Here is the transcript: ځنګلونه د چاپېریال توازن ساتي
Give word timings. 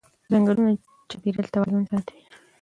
ځنګلونه 0.31 0.71
د 0.75 0.79
چاپېریال 1.09 1.47
توازن 1.53 1.83
ساتي 1.89 2.17